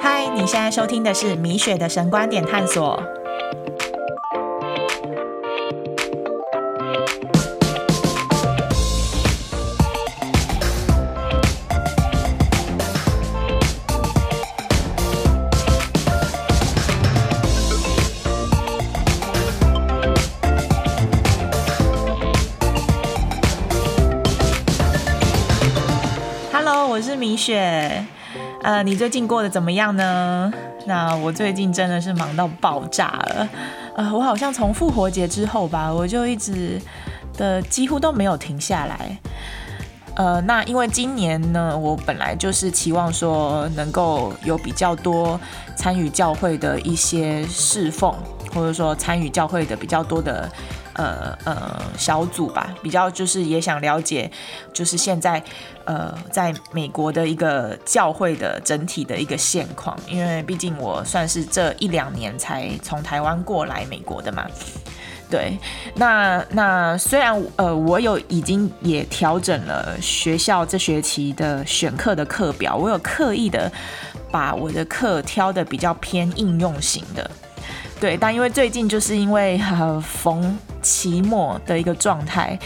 [0.00, 3.02] 嗨，你现在收听的是米雪的神观点探索。
[26.86, 27.93] 我是米雪。
[28.64, 30.50] 呃，你最近过得怎么样呢？
[30.86, 33.48] 那我最近真的是忙到爆炸了。
[33.94, 36.80] 呃，我好像从复活节之后吧，我就一直
[37.36, 39.18] 的几乎都没有停下来。
[40.14, 45.38] 呃，那因为今年呢，我本来就是期望说能够有比较多
[45.76, 48.14] 参与教会的一些侍奉，
[48.54, 50.50] 或者说参与教会的比较多的。
[50.94, 54.30] 呃呃，小组吧，比较就是也想了解，
[54.72, 55.42] 就是现在
[55.84, 64.46] 呃，在美国的一个教会的整体的一个现况，因为毕竟我算是这一两年才从台湾过来美国的嘛。
[65.30, 65.58] 对，
[65.96, 73.72] 那那虽然呃，我有已经也调整了学校这学期的选课的课表，我有刻意的
[74.30, 77.28] 把我的课挑的比较偏应用型的。
[77.98, 82.56] 对，但因为最近就是因为呃逢期末的一个状态，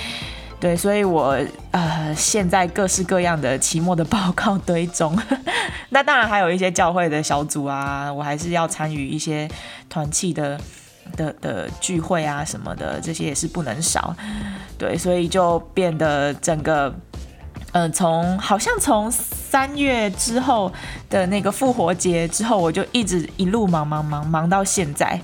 [0.59, 1.39] 对，所以我
[1.71, 5.17] 呃现在各式各样的期末的报告堆中，
[5.91, 9.49] 那当然还有一些教会的小组啊，我还是要参与一些
[9.89, 10.61] 团契的
[11.17, 14.15] 的的聚会啊什么的，这些也是不能少，
[14.77, 16.93] 对，所以就变得整个。
[17.73, 20.73] 嗯，从好像从三月之后
[21.11, 25.21] 的那个复活节之后，我就一直一路忙忙忙忙到现在。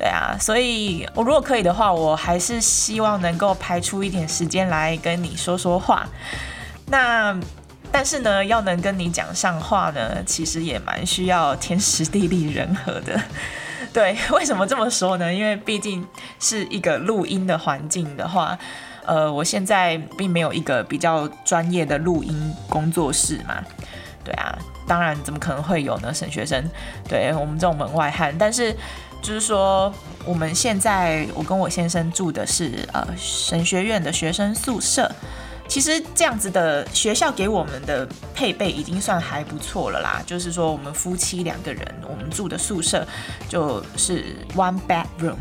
[0.00, 6.08] 对啊，所以我如果可以的话，我还是希望能够排出一点时间来跟你说说话。
[6.86, 7.38] 那
[7.92, 13.20] 但是呢，要能跟你讲上话呢，其实也蛮需要天时地利人和的。
[13.92, 15.30] 对，为什么这么说呢？
[15.34, 16.06] 因为毕竟
[16.38, 18.58] 是一个录音的环境的话。
[19.06, 23.56] 呃，我现在并没有一个比较专业的录音工作室嘛，
[24.22, 24.56] 对啊，
[24.86, 26.14] 当然怎么可能会有呢？
[26.14, 26.62] 沈学生，
[27.08, 28.76] 对我们这种门外汉，但是
[29.22, 29.92] 就是说，
[30.24, 35.10] 我们现在我跟我先生住的是呃神学院的学生宿舍，
[35.68, 43.06] 其实这样子的学校给我们的配备已经算还不错了啦，就是说我们夫妻两个人，我们住的宿舍
[43.48, 45.38] 就是 one bedroom，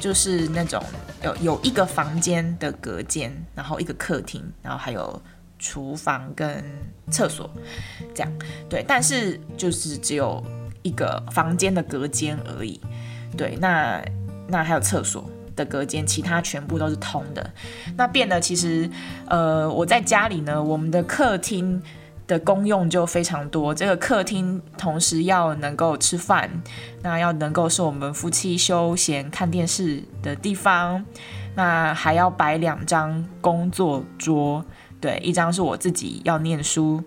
[0.00, 0.82] 就是那种。
[1.20, 5.20] 有有一个房间的隔间，然后一个客厅，然后还有
[5.58, 6.64] 厨房跟
[7.10, 7.50] 厕所，
[8.14, 8.32] 这样
[8.70, 8.84] 对。
[8.86, 10.40] 但是就是只有
[10.88, 12.80] 一个房间的隔间而已，
[13.36, 13.56] 对。
[13.60, 14.02] 那
[14.48, 17.50] 那还有厕所的隔间，其他全部都是通的。
[17.96, 18.90] 那变得其实，
[19.26, 21.82] 呃，我在家里呢，我们的客厅。
[22.28, 26.50] 的功用就非常多，这个客厅同时要能够吃饭，
[27.02, 31.02] 那要能够是我们夫妻休闲看电视的地方，
[31.54, 34.62] 那还要摆两张工作桌，
[35.00, 37.02] 对，一张是我自己要念书，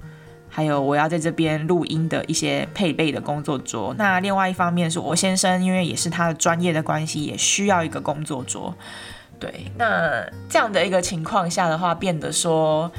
[0.51, 8.75] 还有我要在这边录音的一些配备的工作桌，那另外一方面是我先生，因为也是他的专业的关系，也需要一个工作桌，
[9.39, 12.91] 对，那这样的一个情况下的话，变得说。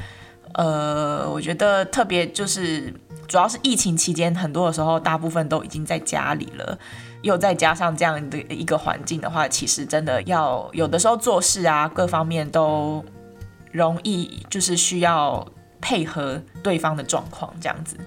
[0.55, 2.93] 呃，我觉得特别就是，
[3.27, 6.77] 主要是疫情期间，很多的时候，大部分都已经在家里了，
[7.23, 13.03] 又再加上这样的一个环境的话，其实真的要有的时候做事啊，各方面都
[13.71, 15.43] 容易，就是需要
[15.83, 17.97] 配合对方的状况这样子。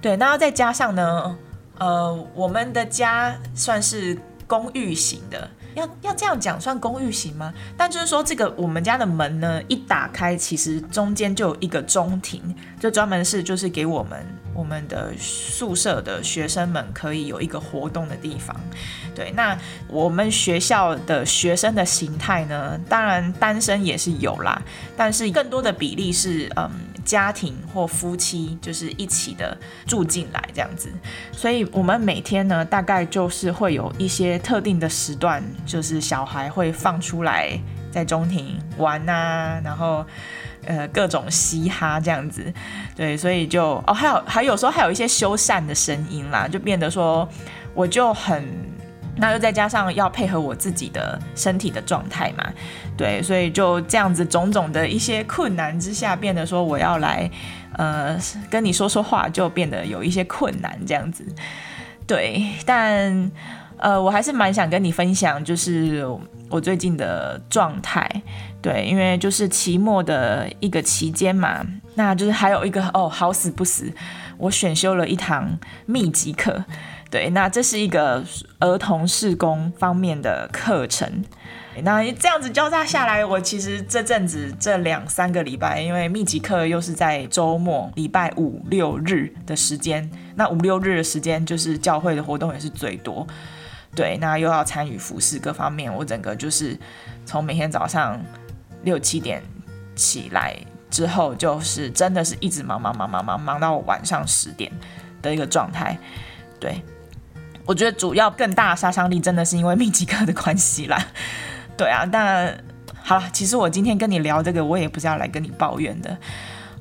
[0.00, 1.38] 对，那再加上呢，
[1.78, 4.18] 呃，我们的家算是
[4.48, 5.48] 公寓型的。
[5.74, 7.50] 要要这样讲算公寓型吗？
[7.78, 12.42] 但就是说，这个我们家的门呢，一打开，其实中间就有一个中庭，
[12.78, 14.22] 就专门是就是给我们
[14.54, 18.54] 我们的宿舍的学生们可以有一个活动的地方。
[19.14, 19.56] 对，那
[19.88, 24.60] 我们学校的学生的形态呢，当然单身也是有啦，
[24.94, 26.70] 但是更多的比例是嗯。
[27.04, 30.90] 家庭或夫妻就是一起的住进来这样子，
[31.32, 37.58] 所以我们每天呢，大概就是会有一些特定的时段，就是小孩会放出来
[37.90, 40.04] 在中庭玩啊，然后
[40.64, 42.52] 呃各种嘻哈这样子，
[42.96, 47.28] 对，所以就哦还有还有时候还有一些修缮的声音啦，就变得说
[47.74, 48.71] 我就很。
[49.16, 52.50] 那又再加上要配合我自己的身体的状态嘛，
[52.96, 57.30] 对，所以就这样子种种的一些困难之下，变得说我要来，
[57.76, 58.18] 呃，
[58.50, 61.24] 跟你说说话就变得有一些困难这样子，
[62.06, 63.30] 对，但
[63.76, 66.06] 呃，我还是蛮想跟你分享，就是
[66.48, 68.08] 我最近的状态，
[68.62, 71.62] 对，因为就是期末的一个期间嘛，
[71.96, 73.92] 那就是还有一个哦，好死不死，
[74.38, 76.64] 我选修了一堂密集课。
[77.12, 78.24] 对，那这是一个
[78.58, 81.22] 儿童视工方面的课程。
[81.82, 93.26] 那这样子交叉下来，我其实这阵子这两三个礼拜，因为密集课又是在周末，礼拜五六日的时间，那五六日的时间就是教会的活动也是最多。
[93.94, 96.74] 对，那又要参与服饰各方面，我整个就是
[97.26, 98.18] 从每天早上
[98.84, 99.42] 六七点
[99.94, 100.56] 起来
[100.90, 104.72] 之后，就是真的是一直忙忙忙忙忙忙到晚上十点
[105.20, 105.98] 的一个状态。
[106.58, 106.80] 对，
[107.64, 111.06] 我觉得主要更大杀伤力真的是因为密集课的关系啦。
[111.76, 112.56] 对啊，但
[113.02, 116.16] 好了，其实我今天跟你聊这个，我也不是要来跟你抱怨的。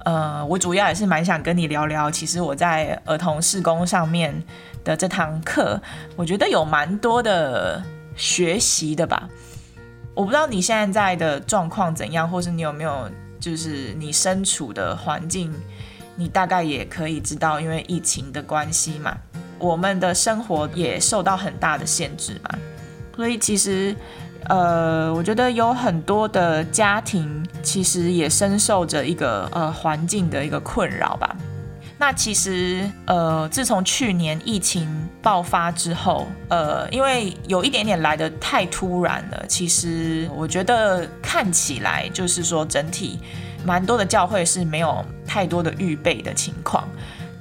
[0.04, 4.44] 呃，我主要也是蛮想跟你聊聊，其实我在儿童施工上面
[4.84, 5.80] 的这堂课，
[6.16, 7.84] 我觉得有蛮多的
[8.16, 9.30] 学习的吧。
[10.16, 15.54] 我不知道你现在的状况怎样，或是你有没有，就是你身处的环境，
[16.16, 19.16] 你大概也可以知道，因为疫情的关系嘛，
[19.62, 22.50] 我们的生活也受到很大的限制嘛，
[23.16, 23.96] 所以其实。
[24.50, 31.38] 呃，我觉得有很多的家庭其实也深受着一个呃环境的一个困扰吧。
[32.00, 34.90] 那其实呃，自从去年疫情
[35.22, 43.20] 爆发之后，呃，因为有一点点来的太突然了，其实我觉得看起来就是说整体
[43.64, 46.90] 蛮多的教会是没有太多的预备的情况。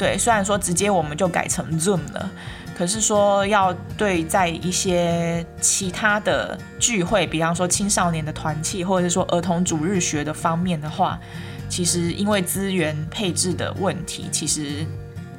[0.00, 2.30] 对，虽然说直接我们就改成 Zoom 了。
[2.74, 11.20] 可是说要对在一些其他的聚会，比方说青少年的团契，或者是说儿童主日学的方面的话，
[11.68, 14.86] 其实因为资源配置的问题，其实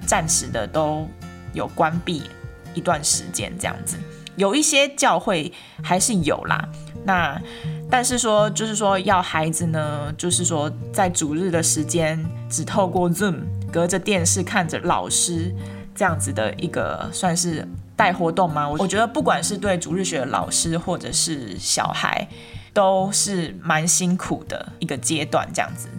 [0.06, 1.10] 暂时的都
[1.54, 2.30] 有关闭
[2.76, 3.98] 一段时间这样子。
[4.36, 5.52] 有一些教会
[5.84, 6.70] 还是有啦，
[7.04, 7.42] 那
[7.90, 15.54] 但是说就是说要孩子呢，就是说在主日的时间只透过 Zoom 隔着电视看着老师。
[15.94, 17.68] 这样子的一个算是
[17.98, 18.68] 带活动吗？
[18.68, 22.28] 我觉得不管是对主日学的老师或者是小孩，
[22.74, 25.48] 都是蛮辛苦的一个阶段。
[25.54, 25.90] 这样子，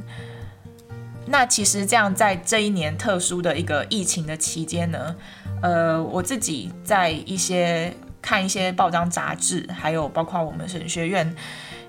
[1.26, 5.14] 那其实这样在这一年特殊的一个疫情的期间呢，
[5.60, 11.34] 呃，我自己在一些看一些报章杂志，还有包括我们神学院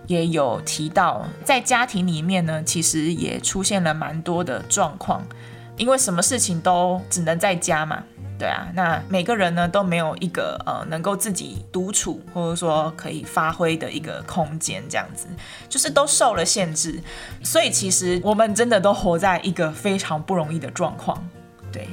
[0.08, 5.24] 也有提到，在家庭里面呢，其实也出现了蛮多的状况。
[5.76, 8.04] 因为什么事情都只能在家嘛，
[8.38, 15.26] 对啊，那每个人呢都没有一个呃能够自己独处或者说可以发挥的一个空间，这样子
[15.68, 17.02] 就是都受了限制，
[17.44, 21.18] 所以其实我们真的都活在一个非常不容易的状况。
[21.72, 21.88] 对，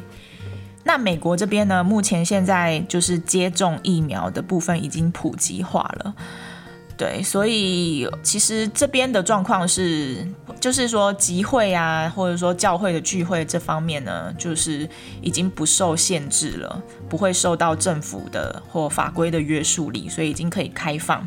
[0.85, 6.15] 那美国这边呢，目前现在就是接种疫苗的部分已经普及化了。
[7.01, 10.23] 对，所以其实这边的状况是，
[10.61, 14.87] 就是说集会啊，或者说教会的聚会这方面呢，就是
[15.23, 21.27] 已经不受限制了，不会受到政府的或法规的约束力，所以已经可以开放。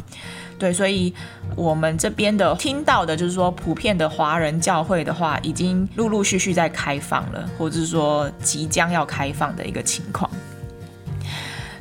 [0.60, 1.12] 对，所以
[1.56, 10.30] 我们这边的听到的就是说，普遍的华人教会的话，已经陆陆续续在开放了，或者是说即将要开放的一个情况。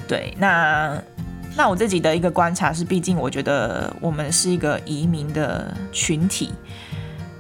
[0.09, 0.99] 对，那。
[1.55, 6.51] 那我自己的一个观察是，毕竟我觉得我们是一个移民的群体，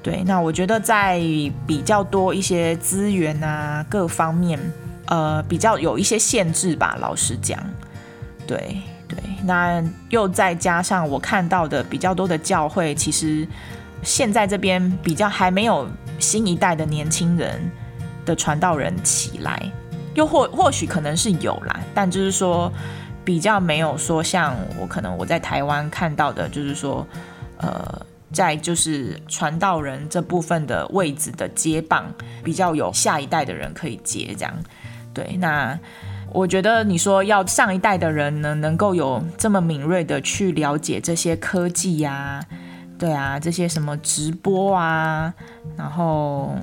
[0.03, 0.23] 对。
[0.25, 1.19] 那我觉得在
[1.67, 4.61] 比较多一些资源啊各方面，
[5.07, 6.99] 呃，比较有一些限制吧。
[7.01, 7.59] 老实讲，
[8.47, 9.19] 对对。
[9.45, 13.49] 那又再加上我看到的比较多的教会，其实
[14.03, 17.59] 现在这边比较还没有新一代的年轻人
[18.27, 19.73] 的传道人起来，
[20.15, 22.71] 又或或许可能是有啦，但就是说。
[23.25, 27.07] 比较没有说像我可能我在台湾看到的，就是说，
[27.59, 32.05] 呃，在就是传道人这部分的位置的接棒，
[32.43, 34.53] 比较有下一代的人可以接这样。
[35.15, 35.79] 对，那
[36.33, 42.45] 我觉得你说要上一代的人呢，能够有这么敏锐的去了解这些科技呀，
[42.99, 45.33] 对啊，这些什么直播啊，
[45.77, 46.57] 然后。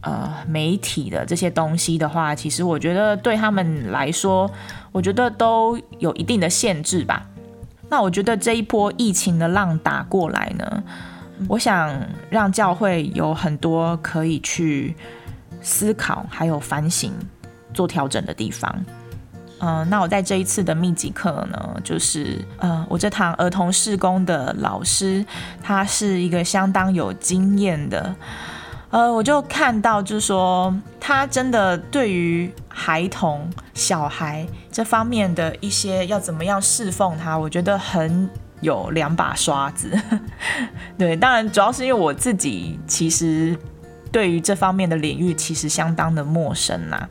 [0.00, 4.48] 呃，媒体的这些东西的话，其实我觉得对他们来说，
[4.92, 7.26] 我觉得都有一定的限制吧。
[7.88, 10.82] 那我觉得这一波疫情的浪打过来呢，
[11.48, 11.94] 我想
[12.28, 14.94] 让教会有很多可以去
[15.62, 17.12] 思考，还有反省、
[17.72, 18.84] 做调整的地方。
[19.60, 25.24] 嗯，那我在这一次的密集课呢，就是呃，我这堂儿童事工的老师，
[25.62, 28.14] 他是一个相当有经验的。
[28.90, 34.46] 呃，我就看到，就是说，他真的对于孩童、小孩
[34.78, 38.30] 这方面的一些要怎么样侍奉他，我觉得很
[38.60, 39.90] 有两把刷子。
[40.96, 43.58] 对，当然主要是因为我自己其实
[44.12, 47.08] 对于这方面的领域其实相当的陌生呐。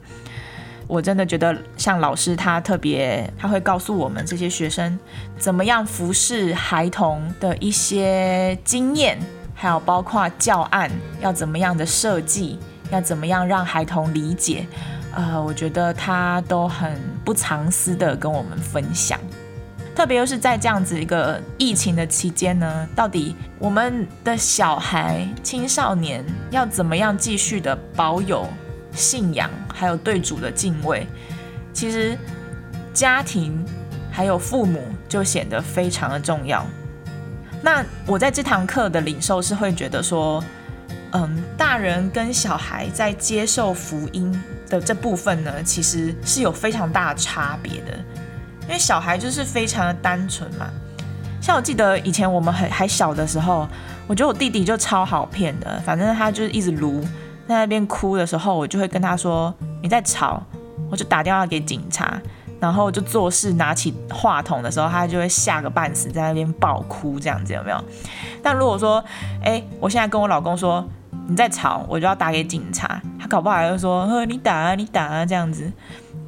[0.88, 4.98] 我真的觉得，像老师他特别，他会告诉我们这些学生
[5.38, 9.20] 怎么样服侍孩童的一些经验，
[9.54, 12.58] 还有包括教案要怎么样的设计，
[12.92, 14.66] 要怎么样让孩童理解。
[15.14, 16.96] 呃，我觉得他都很
[17.28, 19.20] 不藏私的跟我们分享。
[19.94, 28.48] 特别又是在这样子一个疫情的期间呢，到底我们的小孩、青少年要怎么样继续的保有？
[28.94, 31.06] 信仰还有对主的敬畏，
[31.74, 32.18] 其实
[32.94, 33.64] 家庭
[34.10, 36.66] 还有父母就显得非常的重要。
[37.62, 40.42] 那我在这堂课的领受是会觉得说，
[41.12, 44.32] 嗯，大人跟小孩在接受福音
[44.70, 47.94] 的这部分呢，其实是有非常大的差别的。
[48.64, 50.68] 因为小孩就是非常的单纯嘛，
[51.42, 53.68] 像我记得以前我们还还小的时候，
[54.08, 57.02] 我觉得我弟弟就超好骗的，反正他就是一直撸。
[57.48, 60.44] 在那边哭的时候，我就会跟他说：“你在吵，
[60.92, 62.20] 我就打电话给警察。”
[62.60, 67.82] 然后就做事拿起话筒的时候，他就会吓个半死，在那边爆哭，这样子有没有？
[68.44, 69.02] 但如果说，
[69.44, 70.86] 哎，我现在跟我老公说
[71.28, 75.72] 你在吵，我就要打给警察，他搞不好就说：“呵，你打啊，你打啊，这样子。”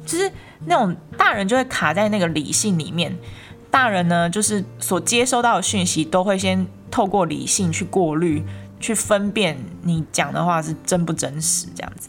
[0.06, 0.30] 就是
[0.66, 3.16] 那种大人就会卡在那个理性里面，
[3.70, 8.44] 大人呢，就是所接收到的讯息都会先透过理性去过滤。
[8.82, 12.08] 去分辨你讲的话是真不真实，这样子，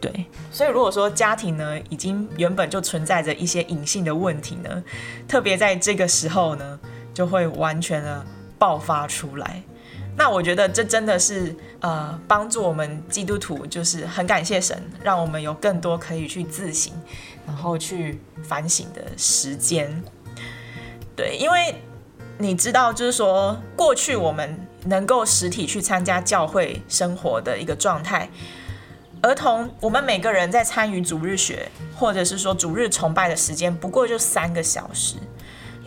[0.00, 0.26] 对。
[0.48, 4.80] 所以如果说家庭呢，已经原本就存在着一些隐性的问题呢，
[5.26, 6.78] 特别在这个时候呢，
[7.12, 8.24] 就会完全的
[8.60, 9.60] 爆发出来。
[10.16, 16.92] 那我觉得这真的是呃，帮助我们基督徒，就是很感谢神，让我们有更多可以去自省，
[17.46, 20.02] 然后去反省的时间。
[21.16, 21.74] 对，因为
[22.38, 24.68] 你知道，就是说过去我们。
[24.84, 28.28] 能够实体去参加教会生活的一个状态，
[29.20, 35.14] 儿童，我们每个人在参与主日学或者是说主日崇拜的时间，不过就三个小时，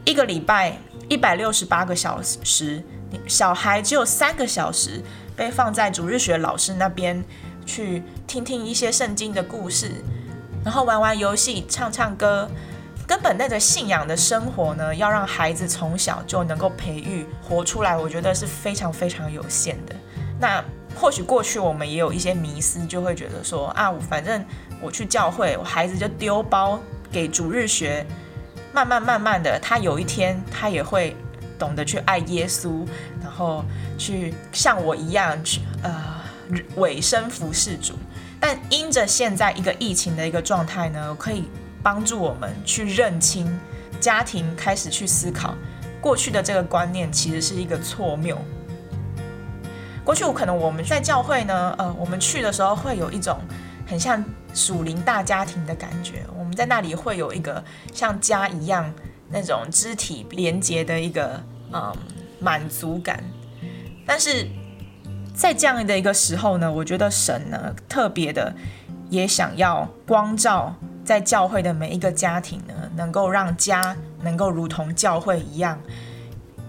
[0.05, 0.77] 一个礼拜
[1.09, 2.83] 一百六十八个小时，
[3.27, 5.01] 小孩只有三个小时
[5.35, 7.23] 被放在主日学老师那边
[7.65, 9.91] 去听听一些圣经的故事，
[10.63, 12.49] 然后玩玩游戏，唱唱歌。
[13.07, 19.95] 根本那个信仰的生活呢，要让孩子从小就能够培育活出来，我觉得是非常非常有限的。
[20.39, 20.63] 那
[20.95, 24.43] 或许过去我们也有一些迷思，就会觉得说啊，反正
[24.81, 26.79] 我去教会，我孩子就丢包
[27.11, 28.03] 给主日学，
[28.75, 31.15] 慢慢慢慢的，他有一天他也会
[31.57, 32.85] 懂得去爱耶稣，
[33.23, 33.63] 然后
[33.97, 35.93] 去像我一样去呃
[36.75, 37.93] 委身服侍主。
[38.39, 41.45] 但因着现在一个疫情的一个状态呢，可以。
[41.85, 43.59] 帮助我们去认清
[43.99, 45.53] 家庭，开始去思考
[46.01, 48.35] 过去的这个观念其实是一个错谬。
[50.03, 53.39] 过去我可能我们在教会呢，呃，我们去的时候会有一种
[53.85, 54.25] 很像
[54.55, 58.91] 属灵大家庭的感觉，我们在那里会有一个像家一样
[59.29, 61.39] 那种肢体连接的一个
[61.71, 61.93] 嗯
[62.39, 63.23] 满足感。
[64.07, 64.47] 但是
[65.35, 68.55] 在这样的一个时候呢，我觉得神呢特别的
[69.09, 70.73] 也想要光照。
[71.03, 75.79] 在教会的每一个家庭呢，能够让家能够如同教会一样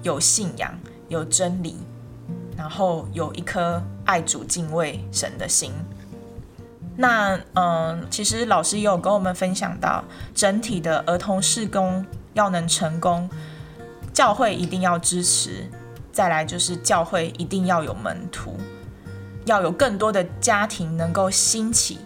[0.02, 0.78] 有信仰、
[1.08, 1.78] 有真理，
[2.54, 5.72] 然后有一颗爱主、敬畏神的心。
[6.96, 10.02] 那嗯，其实老师也有跟我们分享到，
[10.34, 13.28] 整体的儿童事工要能成功，
[14.12, 15.64] 教会一定要支持。
[16.10, 18.58] 再来就是教会一定要有门徒，
[19.44, 21.98] 要有更多的家庭能够兴起。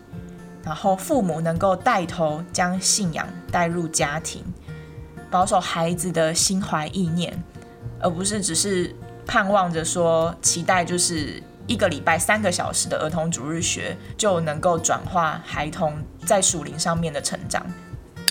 [0.62, 4.44] 然后父母能够带头将信仰带入家庭，
[5.30, 7.42] 保守孩子的心怀意念，
[7.98, 8.94] 而不是只是
[9.26, 15.96] 盼望着说期待就是一个礼拜三个小时的儿童主日学就能够转化孩童
[16.26, 17.64] 在属灵上面的成长。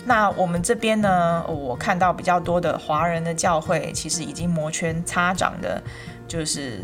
[0.03, 5.81] 那我们这边呢，我看到比较多的华人的教会其实已经摩拳擦掌的，
[6.27, 6.81] 就是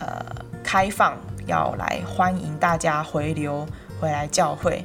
[0.00, 0.20] 呃
[0.64, 3.64] 开放要来欢迎大家回流。
[4.00, 4.84] 回来教会，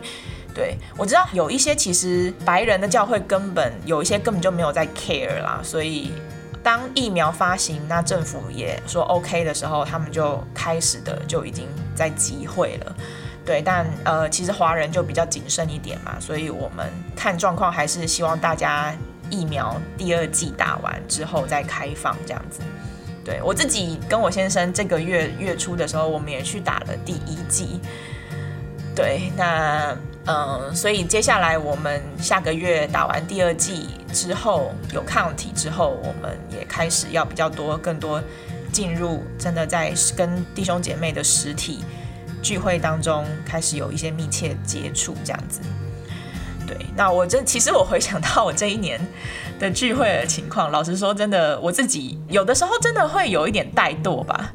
[0.53, 6.13] 对我知道有一些其实白人的教会根本有一些根本就没有在 care 啦，所以
[6.61, 12.95] 当疫苗发行，那政府也说 OK 的时候，他们就开始的就已经在集会了，
[13.45, 18.93] 对，但呃其实华人就比较谨慎一点嘛，所以我们看状况还是希望大家
[19.29, 22.61] 疫苗第二季打完之后再开放这样子。
[23.23, 27.79] 对我自己跟我先生这个月月初的时候，我们也去打了第一剂。
[28.95, 29.95] 对，那
[30.29, 38.21] 嗯，所以接下来我们下个月打完第二季之后有抗体之后，我们也开始要比较多、更多
[38.71, 41.83] 进入真的在跟弟兄姐妹的实体
[42.43, 45.61] 聚会当中开始有一些密切接触，这样子。
[46.67, 48.99] 对，那我真其实我回想到我这一年
[49.59, 54.53] 的聚会的情况，老实说，真的我自己有的时候真的会有一点怠惰吧。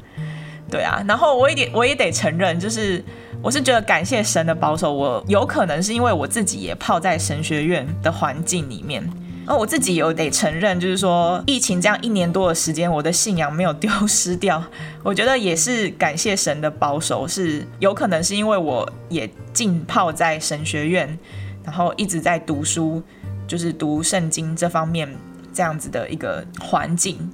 [0.71, 3.03] 对啊，然后我也得我也得承认，就是
[3.45, 9.07] 我是觉得感谢神的保守，我有可能是因为我自己也泡在神学院的环境里面。
[9.45, 14.63] 那我自己有得承认，就是说疫情这样一年多的时间，我的信仰没有丢 失掉。
[15.03, 21.19] 我觉得也是感谢神的保守，是有可能是因为我也浸泡在神学院，
[21.63, 22.99] 然后一直在读书，
[23.47, 25.07] 就是读圣经这方面
[25.53, 27.31] 这样子的一个环境，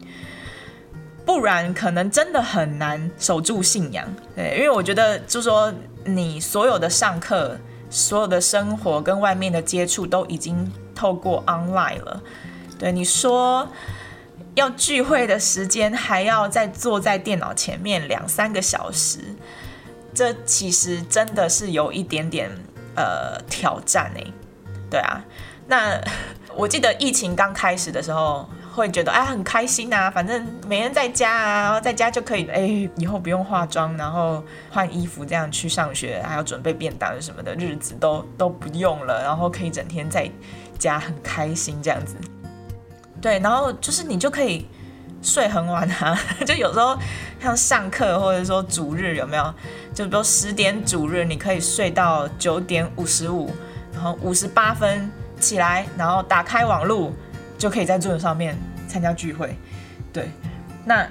[1.26, 4.06] 不然可能真的很难守住信仰。
[4.36, 5.74] 对，因为我觉得就是说
[6.06, 7.58] 你所有的上课、
[7.90, 10.72] 所有的生活跟外面的接触都已经。
[10.94, 12.22] 透过 online 了，
[12.78, 13.68] 对你说
[14.54, 19.36] 要聚会的时间还要再坐在电脑前面两三个小时，
[20.14, 22.52] 这其实真的是有一点点
[22.96, 24.24] 呃挑战哎，
[24.92, 25.26] 对啊，
[25.66, 26.00] 那
[26.56, 40.30] 我记得疫情刚开始的时候会觉得哎很开心啊，反正每天在家啊，在家就可以哎以后不用化妆，然后换衣服这样去上学，还要准备便当什么的日子都都不用了，然后可以整天在。
[40.82, 42.16] 家很开心这样子，
[43.22, 44.68] 对，然后就是你就可以
[45.22, 46.98] 睡很晚啊， 就有时候
[47.40, 49.54] 像上课或者说主日有没有？
[49.94, 53.52] 就比如十点主日，你可以睡到九点五十五，
[53.94, 55.08] 然后五十八分
[55.40, 57.14] 起来，然后打开网络，
[57.62, 59.56] 就可以在 Zoom 上面参加聚会。
[60.12, 60.28] 对，
[60.84, 61.08] 那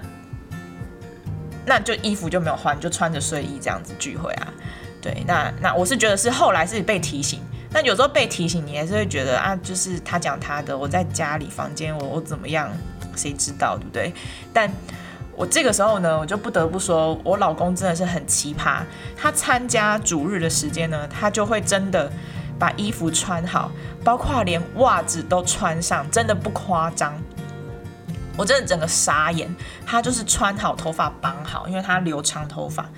[1.64, 4.52] 那就衣服就没有换，就穿着睡衣这样子聚会啊。
[5.00, 7.40] 对，那那我是觉得是后来是被提醒。
[7.72, 12.68] 那有时候被提醒，你还是会觉得啊，就是他讲他的，我在家里房间，我我怎么样，
[13.14, 14.12] 谁知道，对不对？
[14.52, 14.68] 但
[15.36, 18.82] 我这个时候呢，我就不得不说，我老公真的是很奇葩。
[19.16, 22.10] 他参加主日的时间呢，他就会真的
[22.60, 23.72] 把衣服穿好，
[24.04, 27.18] 包括连袜子都穿上，真的不夸张。
[28.36, 29.52] 我真的整个傻眼。
[29.84, 32.88] 他就是穿好，头发绑好，因为他留长头发，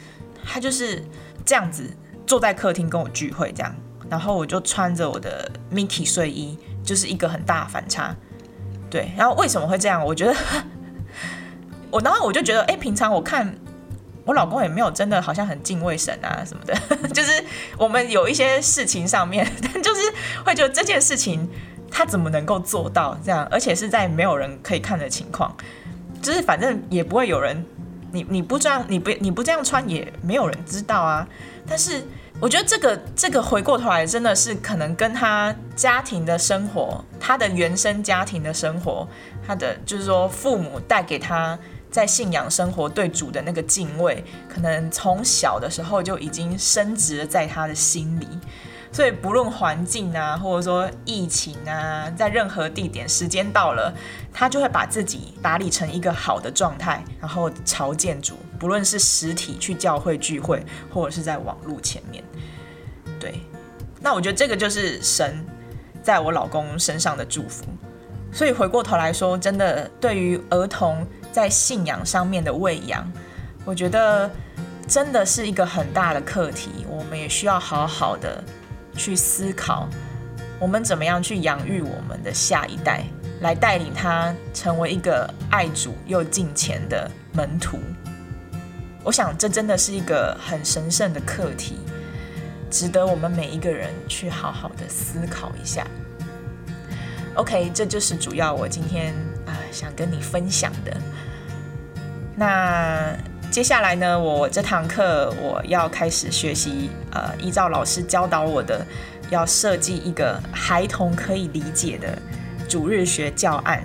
[0.45, 1.03] 他就是
[1.47, 1.89] 这样子
[2.27, 3.75] 坐在客厅跟我聚会这样。
[4.11, 8.15] 然后我就穿着我的 Mickey 睡衣，就是一个很大的反差。
[8.91, 10.05] 对，然后为什么会这样？
[10.05, 10.37] 我觉得
[11.91, 13.55] 我，然后我就觉得，哎，平常我看
[14.25, 16.75] 我老公也没有真的好像很敬畏神啊什么的，
[17.15, 17.45] 就是
[17.77, 20.01] 我们有一些事情上面， 但就是
[20.45, 21.49] 会觉得这件事情
[21.91, 25.55] 他怎么能够做到这样，而且是在没有人可以看的情况，
[26.23, 27.65] 就是反正也不会有人，
[28.13, 31.27] 你你不这样，你不你不这样穿也没有人知道啊，
[31.67, 32.03] 但是。
[32.41, 39.07] 我觉得这个这个回过头来，真的是可能跟他家庭的生活，他的原生家庭的生活，
[39.47, 41.57] 他的就是说父母带给他
[41.93, 48.27] 在信仰生活对主的那个敬畏，可能从小的时候就已经升值了在他的心里。
[48.91, 53.95] 所以不论环境啊，或者说疫情啊，在任何地点，时间到了，
[54.33, 58.37] 他就会把自己打理成一个好的状态，然后朝见主。
[58.59, 62.23] 不论是实体去教会聚会，或者是在网络前面，
[63.19, 63.41] 对。
[63.99, 65.43] 那我觉得这个就是神
[66.03, 67.65] 在我老公身上的祝福。
[68.33, 73.07] 所以回过头来说，真的对于儿童在信仰上面的喂养，
[73.65, 74.31] 我觉得
[74.89, 76.87] 真的是一个很大的课题。
[76.89, 78.43] 我们也需要好好的。
[78.95, 79.89] 去思考，
[80.59, 83.03] 我们怎么样去养育我们的下一代，
[83.41, 87.79] 来带领他成为一个爱主又敬虔的门徒。
[89.03, 91.79] 我想这真的是一个很神圣的课题，
[92.71, 95.87] 值得我们每一个人去好好的思考一下。
[97.35, 99.15] OK，这就是主要我今天
[99.47, 100.97] 啊想跟你分享的。
[102.37, 103.17] 那。
[103.51, 108.83] 接下来呢，我这堂课我要开始学习，呃，依照老师教导我的，
[109.29, 112.17] 要设计一个孩童可以理解的
[112.67, 113.85] 主日学教案。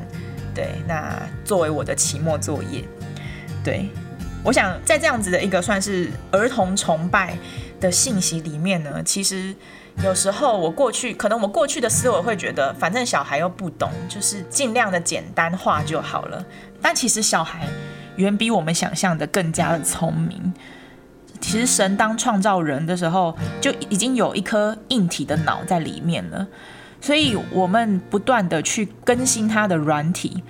[0.56, 2.82] 对，那作为我的期末作业。
[3.62, 3.90] 对，
[4.42, 7.38] 我想在这样子的一个算是儿童崇拜
[7.82, 9.54] 的信息里面呢，其实
[10.04, 16.46] 有时候我过去可能我过去的思维会觉得，反正小孩又不懂，就是尽量的简单化就好了。
[16.82, 17.68] 但其实小孩。
[18.18, 20.52] 远比我们想象的更加的聪明。
[21.40, 26.48] 其实神当创造人的时候，就已经有一颗硬体的脑在里面了。
[27.00, 30.42] 所以，我们不断的去更新它的软体。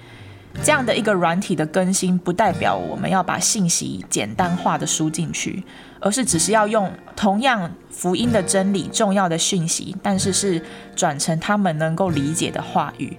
[0.64, 5.64] 这样的一个软体的更新，不代表我们要把信息简单化的输进去，
[6.00, 10.62] 而是只是要用同样福音的真理、重要的讯息，但是是
[10.96, 13.16] 转成他们能够理解的话语，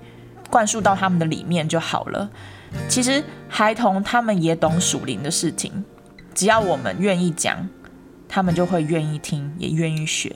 [0.51, 2.29] 灌输到他们的里面就好了。
[2.89, 5.85] 其实孩童他们也懂属灵的事情，
[6.35, 7.69] 只要我们愿意讲，
[8.29, 10.35] 他们就会愿意听，也愿意学。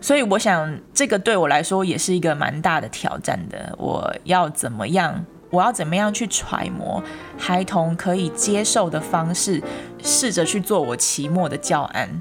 [0.00, 3.74] 所以我想，这个对我来说也是一个蛮大的挑战的。
[3.76, 5.24] 我要怎么样？
[5.56, 7.02] 我要怎么样去揣摩
[7.38, 9.62] 孩童可以接受的方式，
[10.02, 12.20] 试着去做我期末的教案。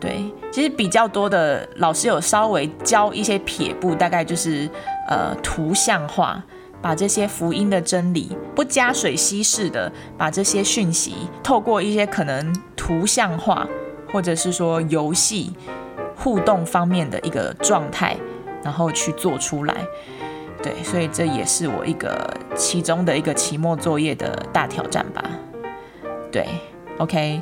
[0.00, 4.68] 对，其实比较多的老师有稍微教一些撇步，大概就是
[5.06, 6.42] 呃图像化，
[6.80, 13.68] 把这些福音的真理不加水稀释的，把这些讯息透过一些可能图像化，
[14.10, 15.52] 或者是说游戏
[16.16, 18.16] 互动方面的一个状态，
[18.62, 19.74] 然后去做出来。
[20.66, 25.22] 对，所以这也是我一个其中的一个期末作业的大挑战吧。
[26.32, 26.44] 对
[26.98, 27.40] ，OK。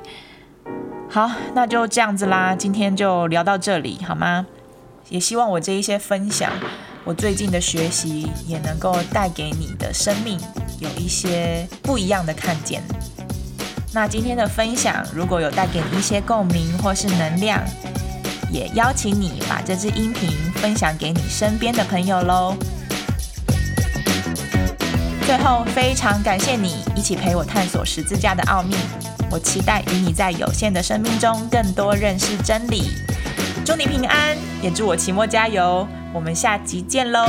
[1.09, 4.45] 好，那就这样子啦，今天就聊到这里，好吗？
[5.09, 6.53] 也希望我这一些分享，
[7.03, 10.39] 我最近的学习也能够带给你的生命
[10.79, 12.83] 有一些不一样的看见。
[13.95, 17.59] 那今天的分享如果有带给你一些共鸣或是能量，
[18.53, 22.55] 也邀请你把这支音频分享给你身边的朋友喽。
[25.27, 28.77] 最后，非常感谢你一起陪我探索十字架的奥秘。
[29.31, 32.91] 我期待与你在有限的生命中更多认识真理。
[33.65, 35.89] 祝你平安，也祝我期末加油。
[36.13, 37.27] 我们下集见喽！